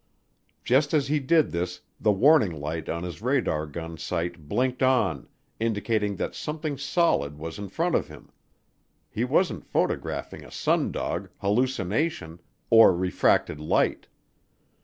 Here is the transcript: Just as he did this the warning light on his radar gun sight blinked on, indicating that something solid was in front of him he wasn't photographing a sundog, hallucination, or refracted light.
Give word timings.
Just 0.63 0.95
as 0.95 1.09
he 1.09 1.19
did 1.19 1.51
this 1.51 1.81
the 1.99 2.11
warning 2.11 2.59
light 2.59 2.89
on 2.89 3.03
his 3.03 3.21
radar 3.21 3.67
gun 3.67 3.97
sight 3.99 4.49
blinked 4.49 4.81
on, 4.81 5.27
indicating 5.59 6.15
that 6.15 6.33
something 6.33 6.75
solid 6.75 7.37
was 7.37 7.59
in 7.59 7.69
front 7.69 7.93
of 7.93 8.07
him 8.07 8.31
he 9.11 9.23
wasn't 9.23 9.63
photographing 9.63 10.43
a 10.43 10.49
sundog, 10.49 11.29
hallucination, 11.41 12.41
or 12.71 12.95
refracted 12.95 13.59
light. 13.59 14.07